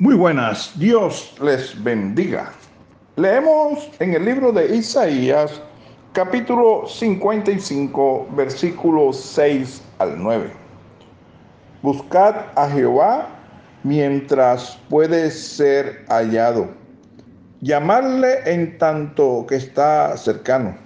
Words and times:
Muy 0.00 0.16
buenas, 0.16 0.72
Dios 0.76 1.36
les 1.40 1.80
bendiga. 1.84 2.50
Leemos 3.14 3.88
en 4.00 4.14
el 4.14 4.24
libro 4.24 4.50
de 4.50 4.74
Isaías, 4.74 5.62
capítulo 6.12 6.88
55, 6.88 8.26
versículos 8.34 9.20
6 9.20 9.84
al 10.00 10.20
9. 10.20 10.50
Buscad 11.80 12.34
a 12.56 12.68
Jehová 12.70 13.28
mientras 13.84 14.80
puede 14.90 15.30
ser 15.30 16.04
hallado. 16.08 16.70
Llamarle 17.60 18.40
en 18.46 18.76
tanto 18.78 19.46
que 19.48 19.54
está 19.54 20.16
cercano. 20.16 20.76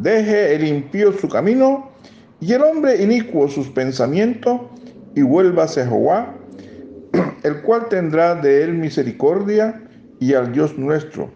Deje 0.00 0.54
el 0.54 0.66
impío 0.66 1.12
su 1.12 1.28
camino 1.28 1.90
y 2.40 2.54
el 2.54 2.62
hombre 2.62 3.02
inicuo 3.02 3.48
sus 3.48 3.68
pensamientos 3.68 4.62
y 5.14 5.20
vuélvase 5.20 5.82
a 5.82 5.88
Jehová 5.88 6.34
el 7.48 7.62
cual 7.62 7.88
tendrá 7.88 8.34
de 8.34 8.62
él 8.62 8.74
misericordia, 8.74 9.82
y 10.20 10.34
al 10.34 10.52
Dios 10.52 10.76
nuestro, 10.76 11.30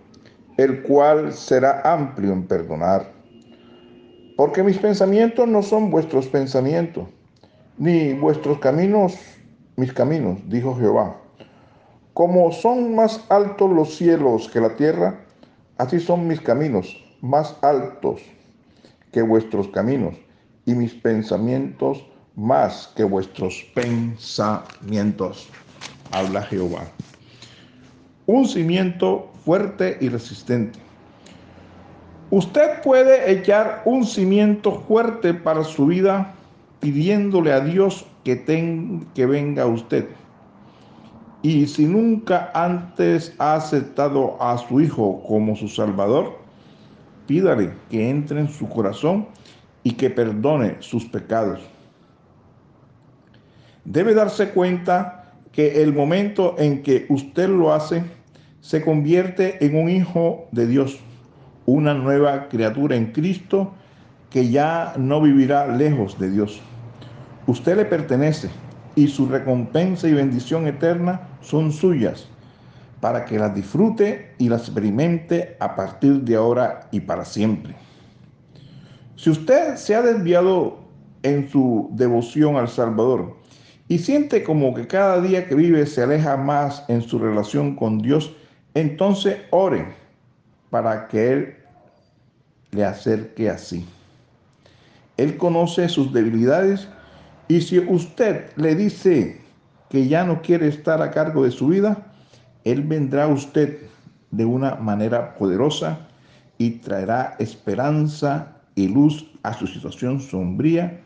el 0.58 0.82
cual 0.82 1.32
será 1.32 1.80
amplio 1.84 2.32
en 2.32 2.46
perdonar. 2.46 3.10
Porque 4.36 4.62
mis 4.62 4.76
pensamientos 4.78 5.48
no 5.48 5.62
son 5.62 5.90
vuestros 5.90 6.26
pensamientos, 6.26 7.06
ni 7.78 8.12
vuestros 8.12 8.58
caminos 8.58 9.16
mis 9.76 9.92
caminos, 9.92 10.38
dijo 10.48 10.76
Jehová. 10.76 11.16
Como 12.12 12.52
son 12.52 12.94
más 12.94 13.24
altos 13.30 13.70
los 13.70 13.96
cielos 13.96 14.50
que 14.52 14.60
la 14.60 14.76
tierra, 14.76 15.20
así 15.78 15.98
son 15.98 16.26
mis 16.26 16.42
caminos 16.42 17.02
más 17.22 17.56
altos 17.62 18.20
que 19.12 19.22
vuestros 19.22 19.68
caminos, 19.68 20.14
y 20.66 20.74
mis 20.74 20.92
pensamientos 20.92 22.06
más 22.36 22.92
que 22.94 23.04
vuestros 23.04 23.64
pensamientos 23.74 25.48
habla 26.12 26.42
Jehová. 26.42 26.84
Un 28.26 28.46
cimiento 28.46 29.30
fuerte 29.44 29.98
y 30.00 30.08
resistente. 30.08 30.78
Usted 32.30 32.80
puede 32.82 33.30
echar 33.30 33.82
un 33.84 34.06
cimiento 34.06 34.80
fuerte 34.88 35.34
para 35.34 35.64
su 35.64 35.86
vida 35.86 36.32
pidiéndole 36.80 37.52
a 37.52 37.60
Dios 37.60 38.06
que, 38.24 38.42
que 39.14 39.26
venga 39.26 39.66
usted. 39.66 40.08
Y 41.42 41.66
si 41.66 41.84
nunca 41.84 42.50
antes 42.54 43.34
ha 43.38 43.56
aceptado 43.56 44.40
a 44.40 44.56
su 44.58 44.80
Hijo 44.80 45.22
como 45.26 45.56
su 45.56 45.68
Salvador, 45.68 46.38
pídale 47.26 47.72
que 47.90 48.08
entre 48.08 48.40
en 48.40 48.48
su 48.48 48.68
corazón 48.68 49.26
y 49.82 49.92
que 49.92 50.08
perdone 50.08 50.76
sus 50.80 51.04
pecados. 51.04 51.60
Debe 53.84 54.14
darse 54.14 54.50
cuenta 54.50 55.21
que 55.52 55.82
el 55.82 55.92
momento 55.92 56.56
en 56.58 56.82
que 56.82 57.06
usted 57.08 57.48
lo 57.48 57.72
hace, 57.72 58.02
se 58.60 58.82
convierte 58.82 59.64
en 59.64 59.76
un 59.76 59.90
hijo 59.90 60.46
de 60.52 60.66
Dios, 60.66 60.98
una 61.66 61.94
nueva 61.94 62.48
criatura 62.48 62.96
en 62.96 63.12
Cristo 63.12 63.72
que 64.30 64.48
ya 64.48 64.94
no 64.96 65.20
vivirá 65.20 65.66
lejos 65.68 66.18
de 66.18 66.30
Dios. 66.30 66.60
Usted 67.46 67.76
le 67.76 67.84
pertenece 67.84 68.48
y 68.94 69.08
su 69.08 69.26
recompensa 69.26 70.08
y 70.08 70.14
bendición 70.14 70.66
eterna 70.66 71.20
son 71.40 71.72
suyas 71.72 72.28
para 73.00 73.24
que 73.24 73.38
las 73.38 73.54
disfrute 73.54 74.32
y 74.38 74.48
las 74.48 74.62
experimente 74.62 75.56
a 75.58 75.74
partir 75.74 76.22
de 76.22 76.36
ahora 76.36 76.88
y 76.92 77.00
para 77.00 77.24
siempre. 77.24 77.74
Si 79.16 79.28
usted 79.28 79.74
se 79.74 79.94
ha 79.94 80.02
desviado 80.02 80.78
en 81.24 81.48
su 81.48 81.90
devoción 81.92 82.56
al 82.56 82.68
Salvador, 82.68 83.41
y 83.92 83.98
siente 83.98 84.42
como 84.42 84.72
que 84.72 84.86
cada 84.86 85.20
día 85.20 85.46
que 85.46 85.54
vive 85.54 85.84
se 85.84 86.02
aleja 86.02 86.38
más 86.38 86.82
en 86.88 87.02
su 87.02 87.18
relación 87.18 87.76
con 87.76 87.98
Dios, 87.98 88.34
entonces 88.72 89.42
ore 89.50 89.86
para 90.70 91.08
que 91.08 91.30
Él 91.30 91.54
le 92.70 92.86
acerque 92.86 93.50
así. 93.50 93.84
Él 95.18 95.36
conoce 95.36 95.90
sus 95.90 96.10
debilidades 96.10 96.88
y 97.48 97.60
si 97.60 97.80
usted 97.80 98.56
le 98.56 98.74
dice 98.76 99.42
que 99.90 100.08
ya 100.08 100.24
no 100.24 100.40
quiere 100.40 100.68
estar 100.68 101.02
a 101.02 101.10
cargo 101.10 101.44
de 101.44 101.50
su 101.50 101.66
vida, 101.66 102.14
Él 102.64 102.84
vendrá 102.84 103.24
a 103.24 103.28
usted 103.28 103.78
de 104.30 104.46
una 104.46 104.74
manera 104.76 105.34
poderosa 105.34 106.08
y 106.56 106.70
traerá 106.78 107.36
esperanza 107.38 108.56
y 108.74 108.88
luz 108.88 109.30
a 109.42 109.52
su 109.52 109.66
situación 109.66 110.18
sombría 110.18 110.98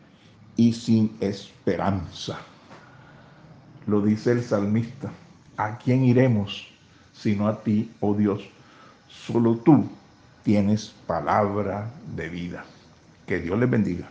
y 0.54 0.72
sin 0.72 1.16
esperanza. 1.18 2.38
Lo 3.86 4.00
dice 4.00 4.32
el 4.32 4.42
salmista. 4.42 5.10
¿A 5.56 5.78
quién 5.78 6.04
iremos 6.04 6.68
sino 7.12 7.48
a 7.48 7.62
ti, 7.62 7.90
oh 8.00 8.14
Dios? 8.14 8.42
Solo 9.08 9.56
tú 9.56 9.88
tienes 10.42 10.94
palabra 11.06 11.90
de 12.14 12.28
vida. 12.28 12.64
Que 13.26 13.40
Dios 13.40 13.58
les 13.58 13.70
bendiga. 13.70 14.08